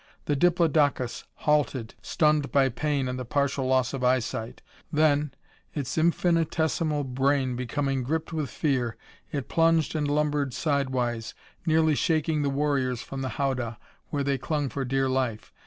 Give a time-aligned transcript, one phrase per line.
[0.25, 5.31] The diplodocus halted, stunned by pain and the partial loss of eyesight; then,
[5.75, 8.95] its infinitesimal brain becoming gripped with fear,
[9.31, 11.35] it plunged and lumbered sidewise,
[11.67, 13.77] nearly shaking the warriors from the howdah,
[14.09, 15.53] where they clung for dear life.